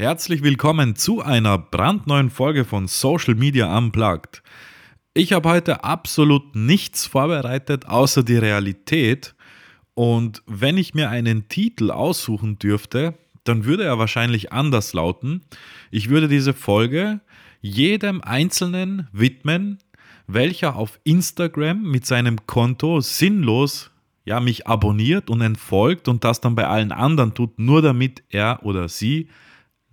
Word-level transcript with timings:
Herzlich 0.00 0.42
willkommen 0.42 0.96
zu 0.96 1.20
einer 1.20 1.58
brandneuen 1.58 2.30
Folge 2.30 2.64
von 2.64 2.88
Social 2.88 3.34
Media 3.34 3.76
Unplugged. 3.76 4.42
Ich 5.12 5.34
habe 5.34 5.46
heute 5.50 5.84
absolut 5.84 6.56
nichts 6.56 7.04
vorbereitet 7.04 7.84
außer 7.84 8.22
die 8.22 8.38
Realität 8.38 9.34
und 9.92 10.42
wenn 10.46 10.78
ich 10.78 10.94
mir 10.94 11.10
einen 11.10 11.48
Titel 11.48 11.90
aussuchen 11.90 12.58
dürfte, 12.58 13.12
dann 13.44 13.66
würde 13.66 13.84
er 13.84 13.98
wahrscheinlich 13.98 14.52
anders 14.54 14.94
lauten. 14.94 15.42
Ich 15.90 16.08
würde 16.08 16.28
diese 16.28 16.54
Folge 16.54 17.20
jedem 17.60 18.22
Einzelnen 18.22 19.06
widmen, 19.12 19.80
welcher 20.26 20.76
auf 20.76 20.98
Instagram 21.04 21.82
mit 21.82 22.06
seinem 22.06 22.46
Konto 22.46 23.02
sinnlos 23.02 23.90
ja, 24.24 24.40
mich 24.40 24.66
abonniert 24.66 25.28
und 25.28 25.42
entfolgt 25.42 26.08
und 26.08 26.24
das 26.24 26.40
dann 26.40 26.54
bei 26.54 26.66
allen 26.66 26.90
anderen 26.90 27.34
tut, 27.34 27.58
nur 27.58 27.82
damit 27.82 28.22
er 28.30 28.60
oder 28.62 28.88
sie 28.88 29.28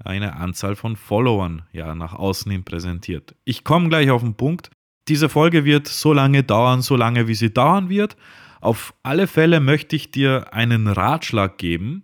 eine 0.03 0.35
Anzahl 0.35 0.75
von 0.75 0.95
Followern 0.95 1.63
ja 1.71 1.95
nach 1.95 2.13
außen 2.13 2.51
hin 2.51 2.63
präsentiert. 2.63 3.35
Ich 3.45 3.63
komme 3.63 3.89
gleich 3.89 4.09
auf 4.09 4.21
den 4.21 4.35
Punkt. 4.35 4.69
Diese 5.07 5.29
Folge 5.29 5.65
wird 5.65 5.87
so 5.87 6.13
lange 6.13 6.43
dauern, 6.43 6.81
so 6.81 6.95
lange 6.95 7.27
wie 7.27 7.35
sie 7.35 7.53
dauern 7.53 7.89
wird. 7.89 8.17
Auf 8.61 8.93
alle 9.03 9.27
Fälle 9.27 9.59
möchte 9.59 9.95
ich 9.95 10.11
dir 10.11 10.53
einen 10.53 10.87
Ratschlag 10.87 11.57
geben, 11.57 12.03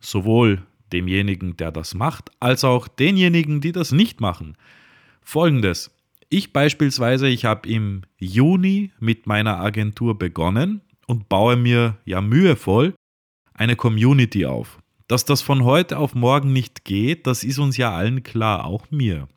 sowohl 0.00 0.62
demjenigen, 0.92 1.56
der 1.56 1.72
das 1.72 1.94
macht, 1.94 2.30
als 2.40 2.64
auch 2.64 2.88
denjenigen, 2.88 3.60
die 3.60 3.72
das 3.72 3.92
nicht 3.92 4.20
machen. 4.20 4.56
Folgendes. 5.22 5.90
Ich 6.28 6.52
beispielsweise, 6.52 7.28
ich 7.28 7.44
habe 7.44 7.68
im 7.68 8.02
Juni 8.18 8.92
mit 8.98 9.26
meiner 9.26 9.60
Agentur 9.60 10.18
begonnen 10.18 10.80
und 11.06 11.28
baue 11.28 11.56
mir 11.56 11.98
ja 12.04 12.20
mühevoll 12.20 12.94
eine 13.54 13.76
Community 13.76 14.46
auf. 14.46 14.78
Dass 15.06 15.26
das 15.26 15.42
von 15.42 15.64
heute 15.64 15.98
auf 15.98 16.14
morgen 16.14 16.52
nicht 16.52 16.84
geht, 16.84 17.26
das 17.26 17.44
ist 17.44 17.58
uns 17.58 17.76
ja 17.76 17.94
allen 17.94 18.22
klar, 18.22 18.64
auch 18.64 18.90
mir. 18.90 19.28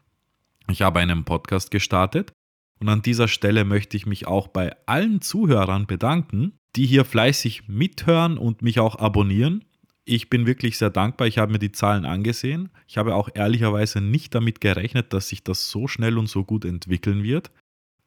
Ich 0.70 0.82
habe 0.82 1.00
einen 1.00 1.26
Podcast 1.26 1.72
gestartet 1.72 2.32
und 2.80 2.88
an 2.88 3.02
dieser 3.02 3.28
Stelle 3.28 3.66
möchte 3.66 3.98
ich 3.98 4.06
mich 4.06 4.28
auch 4.28 4.48
bei 4.48 4.76
allen 4.86 5.22
Zuhörern 5.22 5.86
bedanken, 5.86 6.54
die 6.78 6.86
hier 6.86 7.04
fleißig 7.04 7.68
mithören 7.68 8.38
und 8.38 8.62
mich 8.62 8.80
auch 8.80 8.98
abonnieren. 8.98 9.66
Ich 10.06 10.30
bin 10.30 10.46
wirklich 10.46 10.78
sehr 10.78 10.90
dankbar. 10.90 11.28
Ich 11.28 11.38
habe 11.38 11.52
mir 11.52 11.60
die 11.60 11.74
Zahlen 11.74 12.06
angesehen. 12.06 12.70
Ich 12.88 12.98
habe 12.98 13.16
auch 13.16 13.28
ehrlicherweise 13.34 14.00
nicht 14.00 14.34
damit 14.34 14.62
gerechnet, 14.62 15.12
dass 15.12 15.28
sich 15.28 15.44
das 15.44 15.70
so 15.70 15.90
schnell 15.90 16.18
und 16.18 16.28
so 16.28 16.46
gut 16.46 16.64
entwickeln 16.64 17.24
wird. 17.24 17.52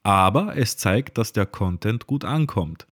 Aber 0.02 0.56
es 0.56 0.78
zeigt, 0.78 1.18
dass 1.18 1.34
der 1.34 1.44
Content 1.44 2.06
gut 2.06 2.24
ankommt. 2.24 2.86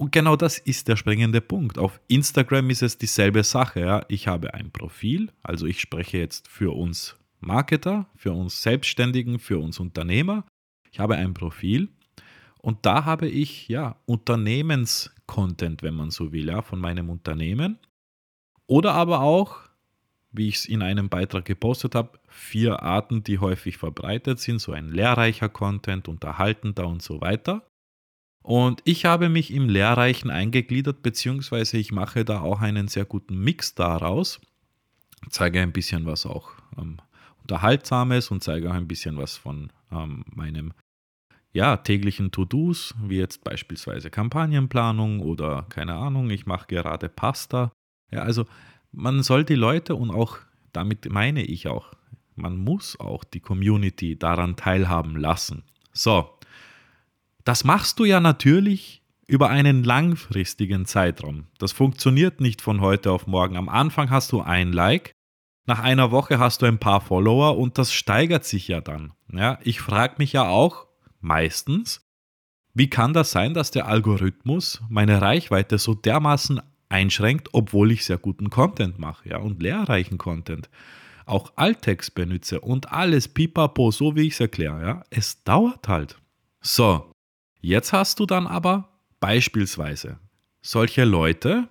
Und 0.00 0.12
genau 0.12 0.36
das 0.36 0.58
ist 0.58 0.86
der 0.86 0.96
springende 0.96 1.40
Punkt. 1.40 1.76
Auf 1.76 2.00
Instagram 2.06 2.70
ist 2.70 2.82
es 2.82 2.98
dieselbe 2.98 3.42
Sache. 3.42 3.80
Ja. 3.80 4.04
Ich 4.08 4.28
habe 4.28 4.54
ein 4.54 4.70
Profil, 4.70 5.32
also 5.42 5.66
ich 5.66 5.80
spreche 5.80 6.18
jetzt 6.18 6.46
für 6.46 6.74
uns 6.74 7.16
Marketer, 7.40 8.06
für 8.14 8.32
uns 8.32 8.62
Selbstständigen, 8.62 9.40
für 9.40 9.58
uns 9.58 9.80
Unternehmer. 9.80 10.44
Ich 10.90 11.00
habe 11.00 11.16
ein 11.16 11.34
Profil 11.34 11.88
und 12.58 12.86
da 12.86 13.04
habe 13.04 13.28
ich 13.28 13.66
ja 13.68 13.96
Unternehmenscontent, 14.06 15.82
wenn 15.82 15.94
man 15.94 16.10
so 16.10 16.32
will, 16.32 16.48
ja, 16.48 16.62
von 16.62 16.78
meinem 16.78 17.10
Unternehmen. 17.10 17.78
Oder 18.66 18.94
aber 18.94 19.20
auch, 19.22 19.60
wie 20.30 20.48
ich 20.48 20.56
es 20.56 20.66
in 20.66 20.82
einem 20.82 21.08
Beitrag 21.08 21.44
gepostet 21.44 21.96
habe, 21.96 22.20
vier 22.28 22.82
Arten, 22.82 23.24
die 23.24 23.38
häufig 23.40 23.78
verbreitet 23.78 24.38
sind, 24.38 24.60
so 24.60 24.72
ein 24.72 24.90
lehrreicher 24.90 25.48
Content, 25.48 26.06
unterhaltender 26.06 26.86
und 26.86 27.02
so 27.02 27.20
weiter. 27.20 27.68
Und 28.48 28.80
ich 28.86 29.04
habe 29.04 29.28
mich 29.28 29.52
im 29.52 29.68
Lehrreichen 29.68 30.30
eingegliedert, 30.30 31.02
beziehungsweise 31.02 31.76
ich 31.76 31.92
mache 31.92 32.24
da 32.24 32.40
auch 32.40 32.62
einen 32.62 32.88
sehr 32.88 33.04
guten 33.04 33.38
Mix 33.38 33.74
daraus. 33.74 34.40
Zeige 35.28 35.60
ein 35.60 35.74
bisschen 35.74 36.06
was 36.06 36.24
auch 36.24 36.52
ähm, 36.78 36.96
Unterhaltsames 37.42 38.30
und 38.30 38.42
zeige 38.42 38.70
auch 38.70 38.74
ein 38.74 38.88
bisschen 38.88 39.18
was 39.18 39.36
von 39.36 39.70
ähm, 39.92 40.24
meinem 40.34 40.72
ja, 41.52 41.76
täglichen 41.76 42.30
To-Dos, 42.30 42.94
wie 43.02 43.18
jetzt 43.18 43.44
beispielsweise 43.44 44.08
Kampagnenplanung 44.08 45.20
oder 45.20 45.66
keine 45.68 45.96
Ahnung, 45.96 46.30
ich 46.30 46.46
mache 46.46 46.68
gerade 46.68 47.10
Pasta. 47.10 47.70
Ja, 48.10 48.22
also 48.22 48.46
man 48.92 49.22
soll 49.22 49.44
die 49.44 49.56
Leute 49.56 49.94
und 49.94 50.10
auch 50.10 50.38
damit 50.72 51.12
meine 51.12 51.42
ich 51.42 51.68
auch, 51.68 51.92
man 52.34 52.56
muss 52.56 52.98
auch 52.98 53.24
die 53.24 53.40
Community 53.40 54.18
daran 54.18 54.56
teilhaben 54.56 55.16
lassen. 55.16 55.64
So, 55.92 56.37
das 57.48 57.64
machst 57.64 57.98
du 57.98 58.04
ja 58.04 58.20
natürlich 58.20 59.00
über 59.26 59.48
einen 59.48 59.82
langfristigen 59.82 60.84
Zeitraum. 60.84 61.46
Das 61.56 61.72
funktioniert 61.72 62.42
nicht 62.42 62.60
von 62.60 62.82
heute 62.82 63.10
auf 63.10 63.26
morgen. 63.26 63.56
Am 63.56 63.70
Anfang 63.70 64.10
hast 64.10 64.32
du 64.32 64.42
ein 64.42 64.70
Like, 64.70 65.12
nach 65.64 65.78
einer 65.78 66.10
Woche 66.10 66.38
hast 66.38 66.60
du 66.60 66.66
ein 66.66 66.76
paar 66.76 67.00
Follower 67.00 67.56
und 67.56 67.78
das 67.78 67.90
steigert 67.90 68.44
sich 68.44 68.68
ja 68.68 68.82
dann. 68.82 69.14
Ja, 69.32 69.58
ich 69.62 69.80
frage 69.80 70.16
mich 70.18 70.34
ja 70.34 70.46
auch 70.46 70.88
meistens, 71.20 72.06
wie 72.74 72.90
kann 72.90 73.14
das 73.14 73.30
sein, 73.30 73.54
dass 73.54 73.70
der 73.70 73.86
Algorithmus 73.86 74.82
meine 74.90 75.22
Reichweite 75.22 75.78
so 75.78 75.94
dermaßen 75.94 76.60
einschränkt, 76.90 77.48
obwohl 77.52 77.92
ich 77.92 78.04
sehr 78.04 78.18
guten 78.18 78.50
Content 78.50 78.98
mache 78.98 79.26
ja, 79.30 79.38
und 79.38 79.62
lehrreichen 79.62 80.18
Content. 80.18 80.68
Auch 81.24 81.54
Alttext 81.56 82.14
benutze 82.14 82.60
und 82.60 82.92
alles 82.92 83.26
pipapo, 83.26 83.90
so 83.90 84.16
wie 84.16 84.26
ich 84.26 84.34
es 84.34 84.40
erkläre. 84.40 84.82
Ja. 84.82 85.02
Es 85.08 85.42
dauert 85.44 85.88
halt. 85.88 86.18
So, 86.60 87.10
Jetzt 87.60 87.92
hast 87.92 88.20
du 88.20 88.26
dann 88.26 88.46
aber 88.46 88.88
beispielsweise 89.20 90.18
solche 90.62 91.04
Leute, 91.04 91.68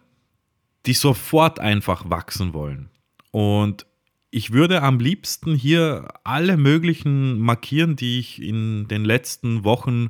die 0.85 0.93
sofort 0.93 1.59
einfach 1.59 2.09
wachsen 2.09 2.53
wollen. 2.53 2.89
Und 3.31 3.85
ich 4.29 4.51
würde 4.51 4.81
am 4.81 4.99
liebsten 4.99 5.55
hier 5.55 6.07
alle 6.23 6.57
möglichen 6.57 7.39
markieren, 7.39 7.95
die 7.95 8.19
ich 8.19 8.41
in 8.41 8.87
den 8.87 9.05
letzten 9.05 9.63
Wochen 9.63 10.09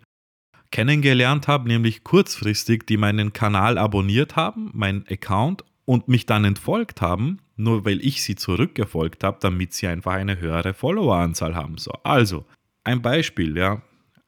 kennengelernt 0.71 1.47
habe, 1.47 1.67
nämlich 1.67 2.03
kurzfristig, 2.03 2.85
die 2.85 2.97
meinen 2.97 3.33
Kanal 3.33 3.77
abonniert 3.77 4.35
haben, 4.35 4.69
meinen 4.73 5.05
Account 5.09 5.63
und 5.85 6.07
mich 6.07 6.25
dann 6.25 6.43
entfolgt 6.43 7.01
haben, 7.01 7.39
nur 7.55 7.85
weil 7.85 8.05
ich 8.05 8.23
sie 8.23 8.35
zurückgefolgt 8.35 9.23
habe, 9.23 9.37
damit 9.39 9.73
sie 9.73 9.87
einfach 9.87 10.13
eine 10.13 10.39
höhere 10.39 10.73
Followeranzahl 10.73 11.55
haben. 11.55 11.77
So, 11.77 11.91
also 12.03 12.45
ein 12.83 13.01
Beispiel, 13.01 13.55
ja, 13.55 13.81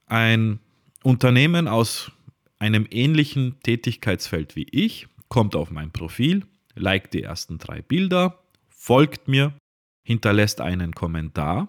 ein 0.06 0.60
Unternehmen 1.02 1.68
aus 1.68 2.12
einem 2.58 2.86
ähnlichen 2.90 3.60
Tätigkeitsfeld 3.62 4.56
wie 4.56 4.66
ich 4.70 5.08
kommt 5.28 5.56
auf 5.56 5.70
mein 5.70 5.92
Profil, 5.92 6.44
liked 6.74 7.14
die 7.14 7.22
ersten 7.22 7.58
drei 7.58 7.80
Bilder, 7.80 8.42
folgt 8.68 9.28
mir, 9.28 9.54
hinterlässt 10.02 10.60
einen 10.60 10.92
Kommentar 10.92 11.68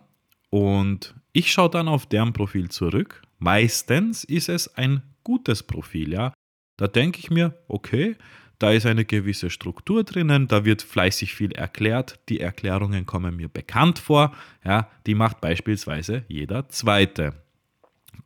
und 0.50 1.16
ich 1.32 1.52
schaue 1.52 1.70
dann 1.70 1.88
auf 1.88 2.06
deren 2.08 2.34
Profil 2.34 2.70
zurück. 2.70 3.22
Meistens 3.40 4.24
ist 4.26 4.50
es 4.50 4.76
ein 4.76 5.02
gutes 5.24 5.64
Profil, 5.64 6.12
ja. 6.12 6.34
Da 6.78 6.88
denke 6.88 7.20
ich 7.20 7.30
mir, 7.30 7.54
okay, 7.68 8.16
da 8.60 8.72
ist 8.72 8.86
eine 8.86 9.06
gewisse 9.06 9.50
Struktur 9.50 10.04
drinnen, 10.04 10.48
da 10.48 10.66
wird 10.66 10.82
fleißig 10.82 11.34
viel 11.34 11.52
erklärt, 11.52 12.20
die 12.30 12.40
Erklärungen 12.40 13.06
kommen 13.06 13.36
mir 13.36 13.50
bekannt 13.50 14.00
vor, 14.00 14.36
ja, 14.66 14.90
die 15.06 15.16
macht 15.16 15.40
beispielsweise 15.42 16.26
jeder 16.28 16.68
zweite. 16.70 17.34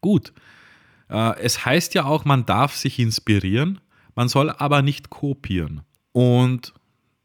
Gut, 0.02 0.34
es 1.08 1.66
heißt 1.66 1.94
ja 1.94 2.06
auch, 2.06 2.26
man 2.26 2.46
darf 2.46 2.76
sich 2.76 3.00
inspirieren, 3.00 3.80
man 4.16 4.28
soll 4.28 4.50
aber 4.50 4.82
nicht 4.82 5.10
kopieren. 5.10 5.82
Und 6.12 6.74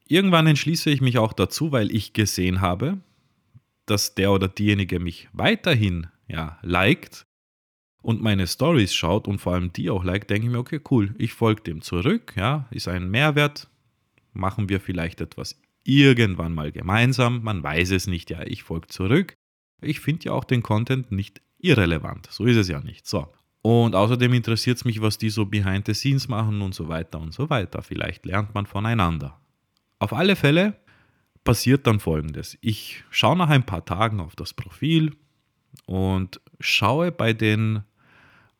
irgendwann 0.08 0.46
entschließe 0.46 0.90
ich 0.90 1.00
mich 1.00 1.18
auch 1.18 1.32
dazu, 1.32 1.72
weil 1.72 1.90
ich 1.90 2.12
gesehen 2.12 2.60
habe, 2.60 2.98
dass 3.86 4.14
der 4.14 4.32
oder 4.32 4.48
diejenige 4.48 5.00
mich 5.00 5.28
weiterhin 5.32 6.08
ja, 6.28 6.58
liked 6.62 7.26
und 8.02 8.22
meine 8.22 8.46
Stories 8.46 8.94
schaut 8.94 9.28
und 9.28 9.38
vor 9.38 9.54
allem 9.54 9.72
die 9.72 9.90
auch 9.90 10.04
liked, 10.04 10.30
denke 10.30 10.46
ich 10.46 10.52
mir, 10.52 10.58
okay, 10.58 10.80
cool, 10.90 11.14
ich 11.18 11.32
folge 11.32 11.62
dem 11.62 11.82
zurück, 11.82 12.34
ja, 12.36 12.66
ist 12.70 12.88
ein 12.88 13.10
Mehrwert, 13.10 13.68
machen 14.32 14.68
wir 14.68 14.80
vielleicht 14.80 15.20
etwas 15.20 15.60
irgendwann 15.84 16.52
mal 16.52 16.72
gemeinsam, 16.72 17.42
man 17.42 17.62
weiß 17.62 17.90
es 17.90 18.06
nicht, 18.06 18.30
ja, 18.30 18.42
ich 18.42 18.62
folge 18.62 18.88
zurück. 18.88 19.34
Ich 19.82 20.00
finde 20.00 20.26
ja 20.26 20.32
auch 20.32 20.44
den 20.44 20.62
Content 20.62 21.10
nicht 21.10 21.40
irrelevant, 21.58 22.28
so 22.30 22.44
ist 22.44 22.56
es 22.56 22.68
ja 22.68 22.80
nicht. 22.80 23.06
So, 23.06 23.32
und 23.62 23.94
außerdem 23.94 24.32
interessiert 24.32 24.78
es 24.78 24.84
mich, 24.84 25.02
was 25.02 25.18
die 25.18 25.30
so 25.30 25.46
behind 25.46 25.86
the 25.86 25.94
scenes 25.94 26.28
machen 26.28 26.62
und 26.62 26.74
so 26.74 26.88
weiter 26.88 27.20
und 27.20 27.34
so 27.34 27.50
weiter. 27.50 27.82
Vielleicht 27.82 28.24
lernt 28.24 28.54
man 28.54 28.66
voneinander. 28.66 29.38
Auf 29.98 30.12
alle 30.12 30.34
Fälle 30.36 30.76
passiert 31.44 31.86
dann 31.86 32.00
folgendes. 32.00 32.56
Ich 32.62 33.04
schaue 33.10 33.36
nach 33.36 33.50
ein 33.50 33.66
paar 33.66 33.84
Tagen 33.84 34.20
auf 34.20 34.34
das 34.34 34.54
Profil 34.54 35.14
und 35.86 36.40
schaue 36.58 37.12
bei 37.12 37.32
den 37.32 37.82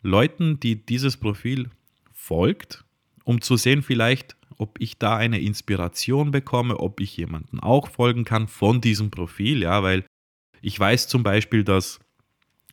Leuten, 0.03 0.61
die 0.61 0.85
dieses 0.85 1.17
Profil 1.17 1.71
folgt, 2.13 2.85
um 3.25 3.41
zu 3.41 3.57
sehen 3.57 3.83
vielleicht, 3.83 4.37
ob 4.57 4.81
ich 4.81 4.99
da 4.99 5.17
eine 5.17 5.41
Inspiration 5.41 6.31
bekomme, 6.31 6.79
ob 6.79 7.01
ich 7.01 7.17
jemanden 7.17 7.61
auch 7.61 7.89
folgen 7.89 8.25
kann 8.25 8.49
von 8.49 8.81
diesem 8.81 9.11
Profil, 9.11 9.63
ja, 9.63 9.83
weil 9.83 10.05
ich 10.61 10.79
weiß 10.79 11.09
zum 11.09 11.23
Beispiel, 11.23 11.65
dass 11.65 12.01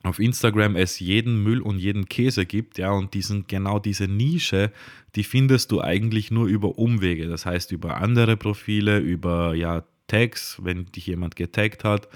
auf 0.08 0.20
Instagram 0.20 0.76
es 0.76 1.00
jeden 1.00 1.44
Müll 1.44 1.62
und 1.62 1.78
jeden 1.80 2.08
Käse 2.08 2.46
gibt, 2.46 2.78
ja, 2.78 2.92
und 2.92 3.14
diesen, 3.14 3.48
genau 3.48 3.80
diese 3.80 4.08
Nische, 4.08 4.72
die 5.16 5.24
findest 5.24 5.72
du 5.72 5.82
eigentlich 5.82 6.32
nur 6.32 6.48
über 6.48 6.78
Umwege, 6.78 7.28
das 7.28 7.46
heißt 7.46 7.72
über 7.72 7.98
andere 7.98 8.38
Profile, 8.38 9.00
über 9.00 9.54
ja, 9.54 9.84
Tags, 10.08 10.58
wenn 10.64 10.86
dich 10.86 11.08
jemand 11.08 11.36
getaggt 11.36 11.84
hat. 11.84 12.08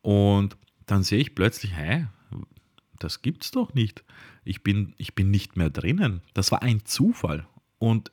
Und 0.00 0.56
dann 0.86 1.02
sehe 1.02 1.18
ich 1.18 1.34
plötzlich, 1.34 1.76
hä, 1.76 2.06
das 2.98 3.22
gibt's 3.22 3.50
doch 3.50 3.74
nicht. 3.74 4.04
Ich 4.44 4.62
bin, 4.62 4.94
ich 4.96 5.14
bin 5.14 5.30
nicht 5.30 5.56
mehr 5.56 5.70
drinnen. 5.70 6.22
Das 6.34 6.50
war 6.52 6.62
ein 6.62 6.84
Zufall. 6.84 7.46
Und 7.78 8.12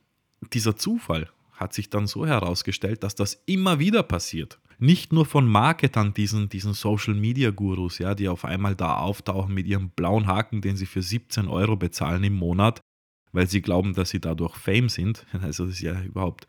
dieser 0.54 0.76
Zufall 0.76 1.30
hat 1.54 1.74
sich 1.74 1.90
dann 1.90 2.08
so 2.08 2.26
herausgestellt, 2.26 3.04
dass 3.04 3.16
das 3.16 3.42
immer 3.46 3.80
wieder 3.80 4.04
passiert. 4.04 4.60
Nicht 4.80 5.12
nur 5.12 5.26
von 5.26 5.46
Marketern, 5.46 6.14
diesen, 6.14 6.50
diesen 6.50 6.74
Social 6.74 7.14
Media 7.14 7.52
Gurus, 7.52 8.00
ja, 8.00 8.16
die 8.16 8.30
auf 8.30 8.46
einmal 8.46 8.76
da 8.76 8.96
auftauchen 8.96 9.54
mit 9.54 9.68
ihrem 9.68 9.90
blauen 9.90 10.26
Haken, 10.26 10.62
den 10.62 10.78
sie 10.78 10.86
für 10.86 11.02
17 11.02 11.48
Euro 11.48 11.76
bezahlen 11.76 12.24
im 12.24 12.34
Monat, 12.34 12.80
weil 13.34 13.48
sie 13.48 13.62
glauben, 13.62 13.94
dass 13.94 14.10
sie 14.10 14.22
dadurch 14.22 14.56
Fame 14.56 14.90
sind. 14.90 15.26
Also 15.42 15.66
das 15.66 15.76
ist 15.76 15.81
ja 15.81 16.02
überhaupt 16.02 16.48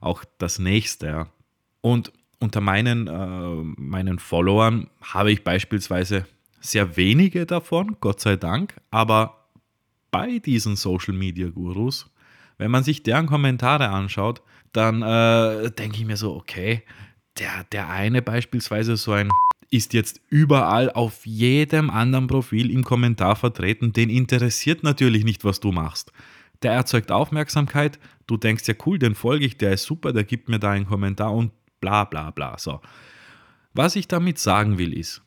auch 0.00 0.24
das 0.38 0.58
Nächste. 0.58 1.06
Ja. 1.06 1.28
Und 1.82 2.12
unter 2.40 2.60
meinen, 2.60 3.06
äh, 3.06 3.80
meinen 3.80 4.18
Followern 4.18 4.88
habe 5.02 5.30
ich 5.30 5.44
beispielsweise 5.44 6.26
sehr 6.60 6.96
wenige 6.96 7.46
davon, 7.46 7.96
Gott 8.00 8.20
sei 8.20 8.36
Dank, 8.36 8.74
aber 8.90 9.48
bei 10.10 10.38
diesen 10.38 10.76
Social 10.76 11.14
Media 11.14 11.48
Gurus 11.48 12.10
wenn 12.58 12.70
man 12.70 12.84
sich 12.84 13.02
deren 13.02 13.26
Kommentare 13.26 13.88
anschaut, 13.88 14.42
dann 14.72 15.02
äh, 15.02 15.70
denke 15.70 15.98
ich 15.98 16.04
mir 16.04 16.16
so, 16.16 16.34
okay, 16.34 16.82
der, 17.38 17.64
der 17.72 17.88
eine 17.88 18.22
beispielsweise 18.22 18.96
so 18.96 19.12
ein 19.12 19.28
ist 19.70 19.94
jetzt 19.94 20.20
überall 20.30 20.90
auf 20.90 21.26
jedem 21.26 21.90
anderen 21.90 22.28
Profil 22.28 22.70
im 22.70 22.84
Kommentar 22.84 23.36
vertreten, 23.36 23.92
den 23.92 24.10
interessiert 24.10 24.82
natürlich 24.82 25.24
nicht, 25.24 25.44
was 25.44 25.60
du 25.60 25.72
machst. 25.72 26.12
Der 26.62 26.72
erzeugt 26.72 27.10
Aufmerksamkeit, 27.10 27.98
du 28.26 28.36
denkst 28.36 28.66
ja 28.68 28.74
cool, 28.86 28.98
den 28.98 29.14
folge 29.14 29.44
ich, 29.44 29.58
der 29.58 29.72
ist 29.72 29.84
super, 29.84 30.12
der 30.12 30.24
gibt 30.24 30.48
mir 30.48 30.58
da 30.58 30.70
einen 30.70 30.86
Kommentar 30.86 31.32
und 31.34 31.52
bla 31.80 32.04
bla 32.04 32.30
bla. 32.30 32.58
So. 32.58 32.80
Was 33.74 33.96
ich 33.96 34.08
damit 34.08 34.38
sagen 34.38 34.78
will 34.78 34.96
ist, 34.96 35.22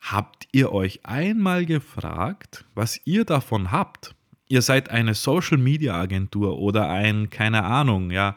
habt 0.00 0.46
ihr 0.52 0.72
euch 0.72 1.00
einmal 1.04 1.66
gefragt, 1.66 2.64
was 2.74 3.00
ihr 3.04 3.24
davon 3.24 3.72
habt, 3.72 4.14
ihr 4.48 4.62
seid 4.62 4.90
eine 4.90 5.14
Social 5.14 5.58
Media 5.58 5.94
Agentur 5.94 6.58
oder 6.58 6.88
ein, 6.88 7.30
keine 7.30 7.64
Ahnung, 7.64 8.10
ja, 8.10 8.36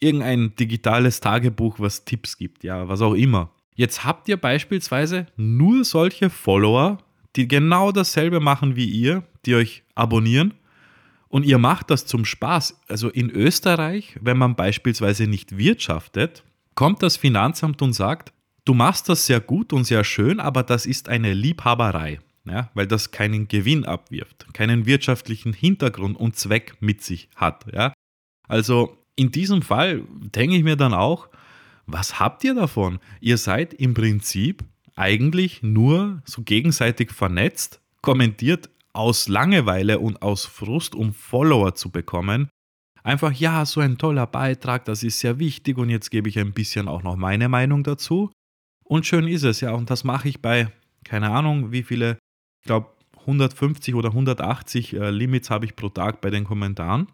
irgendein 0.00 0.54
digitales 0.56 1.20
Tagebuch, 1.20 1.78
was 1.78 2.04
Tipps 2.04 2.36
gibt, 2.36 2.64
ja, 2.64 2.88
was 2.88 3.00
auch 3.00 3.14
immer. 3.14 3.50
Jetzt 3.74 4.04
habt 4.04 4.28
ihr 4.28 4.36
beispielsweise 4.36 5.26
nur 5.36 5.84
solche 5.84 6.30
Follower, 6.30 6.98
die 7.36 7.48
genau 7.48 7.92
dasselbe 7.92 8.40
machen 8.40 8.76
wie 8.76 8.86
ihr, 8.86 9.22
die 9.46 9.54
euch 9.54 9.82
abonnieren 9.94 10.54
und 11.28 11.44
ihr 11.44 11.58
macht 11.58 11.90
das 11.90 12.06
zum 12.06 12.24
Spaß. 12.24 12.80
Also 12.88 13.08
in 13.08 13.30
Österreich, 13.30 14.16
wenn 14.20 14.36
man 14.36 14.56
beispielsweise 14.56 15.26
nicht 15.26 15.56
wirtschaftet, 15.56 16.42
kommt 16.74 17.02
das 17.02 17.16
Finanzamt 17.16 17.80
und 17.82 17.92
sagt, 17.92 18.32
du 18.64 18.74
machst 18.74 19.08
das 19.08 19.26
sehr 19.26 19.40
gut 19.40 19.72
und 19.72 19.84
sehr 19.84 20.04
schön, 20.04 20.40
aber 20.40 20.62
das 20.62 20.86
ist 20.86 21.08
eine 21.08 21.32
Liebhaberei 21.32 22.18
ja, 22.46 22.70
weil 22.74 22.86
das 22.86 23.10
keinen 23.10 23.48
Gewinn 23.48 23.84
abwirft, 23.84 24.52
keinen 24.54 24.86
wirtschaftlichen 24.86 25.52
Hintergrund 25.52 26.16
und 26.16 26.36
Zweck 26.36 26.76
mit 26.80 27.02
sich 27.02 27.28
hat. 27.36 27.66
Ja. 27.72 27.92
Also 28.48 28.96
in 29.20 29.30
diesem 29.30 29.60
Fall 29.60 30.02
denke 30.34 30.56
ich 30.56 30.64
mir 30.64 30.76
dann 30.76 30.94
auch, 30.94 31.28
was 31.86 32.18
habt 32.18 32.42
ihr 32.42 32.54
davon? 32.54 33.00
Ihr 33.20 33.36
seid 33.36 33.74
im 33.74 33.92
Prinzip 33.92 34.64
eigentlich 34.96 35.62
nur 35.62 36.22
so 36.24 36.42
gegenseitig 36.42 37.12
vernetzt, 37.12 37.80
kommentiert 38.00 38.70
aus 38.94 39.28
Langeweile 39.28 39.98
und 39.98 40.22
aus 40.22 40.46
Frust, 40.46 40.94
um 40.94 41.12
Follower 41.12 41.74
zu 41.74 41.90
bekommen. 41.90 42.48
Einfach, 43.02 43.32
ja, 43.32 43.66
so 43.66 43.80
ein 43.80 43.98
toller 43.98 44.26
Beitrag, 44.26 44.86
das 44.86 45.02
ist 45.02 45.20
sehr 45.20 45.38
wichtig 45.38 45.76
und 45.76 45.90
jetzt 45.90 46.10
gebe 46.10 46.28
ich 46.30 46.38
ein 46.38 46.52
bisschen 46.52 46.88
auch 46.88 47.02
noch 47.02 47.16
meine 47.16 47.50
Meinung 47.50 47.82
dazu. 47.82 48.32
Und 48.84 49.04
schön 49.04 49.28
ist 49.28 49.42
es, 49.42 49.60
ja, 49.60 49.72
und 49.72 49.90
das 49.90 50.02
mache 50.02 50.28
ich 50.28 50.40
bei, 50.40 50.72
keine 51.04 51.30
Ahnung, 51.30 51.72
wie 51.72 51.82
viele 51.82 52.18
ich 52.60 52.66
glaube, 52.66 52.88
150 53.20 53.94
oder 53.94 54.10
180 54.10 54.94
äh, 54.94 55.10
Limits 55.10 55.50
habe 55.50 55.66
ich 55.66 55.76
pro 55.76 55.90
Tag 55.90 56.22
bei 56.22 56.30
den 56.30 56.44
Kommentaren. 56.44 57.08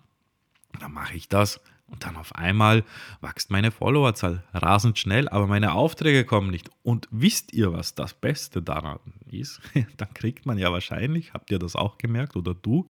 Dann 0.81 0.93
mache 0.93 1.17
ich 1.17 1.29
das 1.29 1.61
und 1.87 2.05
dann 2.05 2.17
auf 2.17 2.35
einmal 2.35 2.85
wächst 3.21 3.51
meine 3.51 3.71
Followerzahl 3.71 4.43
rasend 4.53 4.99
schnell, 4.99 5.29
aber 5.29 5.47
meine 5.47 5.73
Aufträge 5.73 6.25
kommen 6.25 6.51
nicht. 6.51 6.71
Und 6.83 7.09
wisst 7.11 7.53
ihr, 7.53 7.73
was 7.73 7.95
das 7.95 8.15
Beste 8.15 8.63
daran 8.63 8.99
ist? 9.31 9.61
dann 9.97 10.13
kriegt 10.15 10.47
man 10.47 10.59
ja 10.59 10.73
wahrscheinlich, 10.73 11.33
habt 11.33 11.51
ihr 11.51 11.59
das 11.59 11.77
auch 11.77 11.99
gemerkt 11.99 12.37
oder 12.37 12.55
du, 12.55 12.87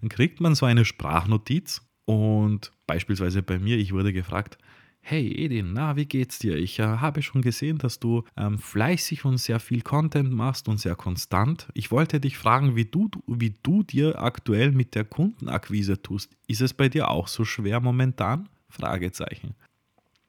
dann 0.00 0.08
kriegt 0.08 0.40
man 0.40 0.54
so 0.54 0.66
eine 0.66 0.84
Sprachnotiz 0.84 1.86
und 2.06 2.72
beispielsweise 2.86 3.42
bei 3.42 3.58
mir, 3.58 3.76
ich 3.76 3.92
wurde 3.92 4.12
gefragt, 4.12 4.58
Hey 5.02 5.32
Edin, 5.44 5.72
na, 5.72 5.96
wie 5.96 6.06
geht's 6.06 6.38
dir? 6.38 6.56
Ich 6.56 6.78
äh, 6.78 6.84
habe 6.84 7.22
schon 7.22 7.42
gesehen, 7.42 7.78
dass 7.78 7.98
du 7.98 8.22
ähm, 8.36 8.58
fleißig 8.58 9.24
und 9.24 9.38
sehr 9.38 9.58
viel 9.58 9.82
Content 9.82 10.32
machst 10.32 10.68
und 10.68 10.78
sehr 10.78 10.94
konstant. 10.94 11.68
Ich 11.74 11.90
wollte 11.90 12.20
dich 12.20 12.36
fragen, 12.36 12.76
wie 12.76 12.84
du, 12.84 13.10
wie 13.26 13.54
du 13.62 13.82
dir 13.82 14.22
aktuell 14.22 14.70
mit 14.70 14.94
der 14.94 15.04
Kundenakquise 15.04 16.00
tust. 16.00 16.30
Ist 16.46 16.60
es 16.60 16.74
bei 16.74 16.88
dir 16.88 17.08
auch 17.08 17.26
so 17.26 17.44
schwer 17.44 17.80
momentan? 17.80 18.48
Fragezeichen. 18.68 19.56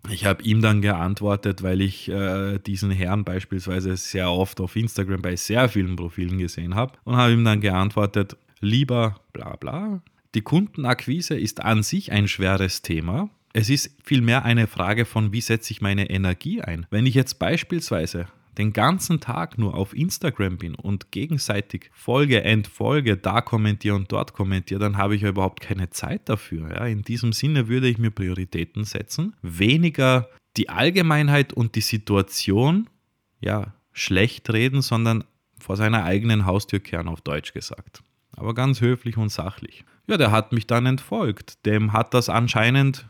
Ich 0.09 0.25
habe 0.25 0.41
ihm 0.43 0.61
dann 0.61 0.81
geantwortet, 0.81 1.61
weil 1.61 1.81
ich 1.81 2.09
äh, 2.09 2.57
diesen 2.57 2.89
Herrn 2.89 3.23
beispielsweise 3.23 3.95
sehr 3.97 4.31
oft 4.31 4.59
auf 4.59 4.75
Instagram 4.75 5.21
bei 5.21 5.35
sehr 5.35 5.69
vielen 5.69 5.95
Profilen 5.95 6.39
gesehen 6.39 6.73
habe 6.73 6.93
und 7.03 7.17
habe 7.17 7.33
ihm 7.33 7.45
dann 7.45 7.61
geantwortet, 7.61 8.35
lieber 8.61 9.19
bla 9.31 9.55
bla. 9.57 10.01
Die 10.33 10.41
Kundenakquise 10.41 11.37
ist 11.37 11.61
an 11.61 11.83
sich 11.83 12.11
ein 12.11 12.27
schweres 12.27 12.81
Thema, 12.81 13.29
es 13.53 13.69
ist 13.69 13.95
vielmehr 14.03 14.45
eine 14.45 14.67
Frage 14.67 15.05
von, 15.05 15.33
wie 15.33 15.41
setze 15.41 15.71
ich 15.71 15.81
meine 15.81 16.09
Energie 16.09 16.61
ein. 16.61 16.85
Wenn 16.89 17.05
ich 17.05 17.15
jetzt 17.15 17.39
beispielsweise 17.39 18.27
den 18.57 18.73
ganzen 18.73 19.19
Tag 19.19 19.57
nur 19.57 19.75
auf 19.75 19.95
Instagram 19.95 20.57
bin 20.57 20.75
und 20.75 21.11
gegenseitig 21.11 21.89
Folge, 21.93 22.43
Entfolge, 22.43 23.17
da 23.17 23.41
kommentiere 23.41 23.95
und 23.95 24.11
dort 24.11 24.33
kommentiere, 24.33 24.79
dann 24.79 24.97
habe 24.97 25.15
ich 25.15 25.21
ja 25.21 25.29
überhaupt 25.29 25.61
keine 25.61 25.89
Zeit 25.89 26.27
dafür. 26.27 26.69
Ja, 26.69 26.85
in 26.85 27.01
diesem 27.01 27.33
Sinne 27.33 27.67
würde 27.67 27.87
ich 27.87 27.97
mir 27.97 28.11
Prioritäten 28.11 28.83
setzen, 28.83 29.35
weniger 29.41 30.29
die 30.57 30.69
Allgemeinheit 30.69 31.53
und 31.53 31.75
die 31.75 31.81
Situation 31.81 32.89
ja, 33.39 33.73
schlecht 33.93 34.51
reden, 34.51 34.81
sondern 34.81 35.23
vor 35.57 35.77
seiner 35.77 36.03
eigenen 36.03 36.45
Haustür 36.45 36.79
kehren, 36.79 37.07
auf 37.07 37.21
Deutsch 37.21 37.53
gesagt. 37.53 38.03
Aber 38.35 38.53
ganz 38.53 38.81
höflich 38.81 39.17
und 39.17 39.29
sachlich. 39.29 39.85
Ja, 40.07 40.17
der 40.17 40.31
hat 40.31 40.51
mich 40.51 40.67
dann 40.67 40.85
entfolgt. 40.85 41.65
Dem 41.65 41.93
hat 41.93 42.13
das 42.13 42.27
anscheinend 42.27 43.07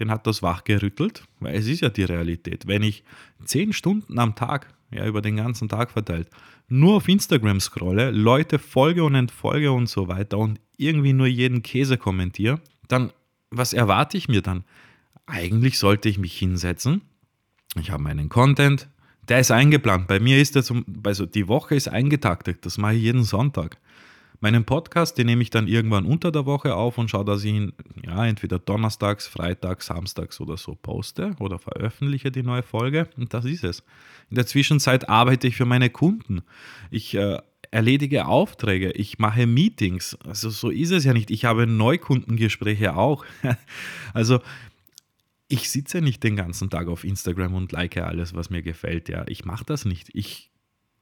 den 0.00 0.10
hat 0.10 0.26
das 0.26 0.42
wachgerüttelt, 0.42 1.24
weil 1.40 1.54
es 1.54 1.66
ist 1.66 1.80
ja 1.80 1.88
die 1.88 2.04
Realität. 2.04 2.66
Wenn 2.66 2.82
ich 2.82 3.04
zehn 3.44 3.72
Stunden 3.72 4.18
am 4.18 4.34
Tag, 4.34 4.74
ja 4.90 5.06
über 5.06 5.22
den 5.22 5.36
ganzen 5.36 5.68
Tag 5.68 5.90
verteilt, 5.90 6.28
nur 6.68 6.96
auf 6.96 7.08
Instagram 7.08 7.60
scrolle, 7.60 8.10
Leute 8.10 8.58
folge 8.58 9.04
und 9.04 9.14
entfolge 9.14 9.72
und 9.72 9.88
so 9.88 10.08
weiter 10.08 10.38
und 10.38 10.60
irgendwie 10.76 11.12
nur 11.12 11.26
jeden 11.26 11.62
Käse 11.62 11.98
kommentiere, 11.98 12.60
dann 12.88 13.12
was 13.50 13.72
erwarte 13.72 14.16
ich 14.16 14.28
mir 14.28 14.42
dann? 14.42 14.64
Eigentlich 15.26 15.78
sollte 15.78 16.08
ich 16.08 16.18
mich 16.18 16.36
hinsetzen. 16.36 17.02
Ich 17.78 17.90
habe 17.90 18.02
meinen 18.02 18.28
Content, 18.28 18.88
der 19.28 19.40
ist 19.40 19.50
eingeplant. 19.50 20.06
Bei 20.06 20.20
mir 20.20 20.40
ist 20.40 20.62
zum, 20.64 20.84
also 21.04 21.26
die 21.26 21.48
Woche 21.48 21.74
ist 21.74 21.88
eingetaktet. 21.88 22.66
Das 22.66 22.78
mache 22.78 22.94
ich 22.94 23.02
jeden 23.02 23.24
Sonntag. 23.24 23.78
Meinen 24.44 24.66
Podcast, 24.66 25.16
den 25.16 25.24
nehme 25.24 25.40
ich 25.40 25.48
dann 25.48 25.68
irgendwann 25.68 26.04
unter 26.04 26.30
der 26.30 26.44
Woche 26.44 26.74
auf 26.74 26.98
und 26.98 27.08
schaue, 27.08 27.24
dass 27.24 27.44
ich 27.44 27.54
ihn 27.54 27.72
ja, 28.04 28.26
entweder 28.26 28.58
donnerstags, 28.58 29.26
freitags, 29.26 29.86
samstags 29.86 30.38
oder 30.38 30.58
so 30.58 30.74
poste 30.74 31.34
oder 31.38 31.58
veröffentliche 31.58 32.30
die 32.30 32.42
neue 32.42 32.62
Folge. 32.62 33.08
Und 33.16 33.32
das 33.32 33.46
ist 33.46 33.64
es. 33.64 33.82
In 34.28 34.34
der 34.36 34.44
Zwischenzeit 34.44 35.08
arbeite 35.08 35.46
ich 35.46 35.56
für 35.56 35.64
meine 35.64 35.88
Kunden. 35.88 36.42
Ich 36.90 37.14
äh, 37.14 37.38
erledige 37.70 38.26
Aufträge, 38.26 38.90
ich 38.90 39.18
mache 39.18 39.46
Meetings. 39.46 40.18
Also 40.26 40.50
so 40.50 40.68
ist 40.68 40.90
es 40.90 41.04
ja 41.04 41.14
nicht. 41.14 41.30
Ich 41.30 41.46
habe 41.46 41.66
Neukundengespräche 41.66 42.96
auch. 42.96 43.24
also 44.12 44.40
ich 45.48 45.70
sitze 45.70 46.02
nicht 46.02 46.22
den 46.22 46.36
ganzen 46.36 46.68
Tag 46.68 46.88
auf 46.88 47.04
Instagram 47.04 47.54
und 47.54 47.72
like 47.72 47.96
alles, 47.96 48.34
was 48.34 48.50
mir 48.50 48.60
gefällt. 48.60 49.08
Ja, 49.08 49.24
ich 49.26 49.46
mache 49.46 49.64
das 49.64 49.86
nicht. 49.86 50.10
Ich 50.12 50.50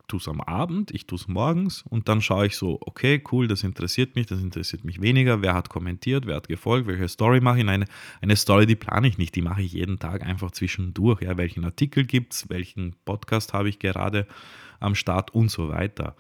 tue 0.09 0.21
es 0.21 0.29
am 0.29 0.41
Abend, 0.41 0.91
ich 0.91 1.07
tue 1.07 1.19
es 1.19 1.29
morgens 1.29 1.85
und 1.89 2.09
dann 2.09 2.21
schaue 2.21 2.47
ich 2.47 2.57
so, 2.57 2.79
okay, 2.81 3.23
cool, 3.33 3.49
das 3.49 3.63
interessiert 3.63 4.15
mich, 4.15 4.27
das 4.27 4.41
interessiert 4.41 4.85
mich 4.85 5.01
weniger, 5.01 5.43
wer 5.43 5.55
hat 5.55 5.69
kommentiert, 5.69 6.27
wer 6.27 6.37
hat 6.37 6.49
gefolgt, 6.49 6.87
welche 6.87 7.09
Story 7.09 7.41
mache 7.41 7.61
ich. 7.61 7.69
Eine, 7.69 7.87
eine 8.21 8.37
Story, 8.37 8.67
die 8.67 8.77
plane 8.77 9.09
ich 9.09 9.19
nicht, 9.19 9.35
die 9.35 9.43
mache 9.43 9.63
ich 9.63 9.73
jeden 9.73 9.99
Tag 9.99 10.23
einfach 10.23 10.51
zwischendurch. 10.51 11.23
Ja, 11.23 11.37
welchen 11.37 11.65
Artikel 11.65 12.05
gibt 12.05 12.35
es, 12.35 12.49
welchen 12.51 12.95
Podcast 13.05 13.53
habe 13.53 13.69
ich 13.69 13.79
gerade 13.79 14.27
am 14.81 14.95
Start 14.95 15.35
und 15.35 15.51
so 15.51 15.69
weiter. 15.69 16.17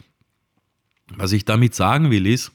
Was 1.16 1.32
ich 1.32 1.44
damit 1.44 1.74
sagen 1.74 2.10
will, 2.10 2.26
ist, 2.26 2.52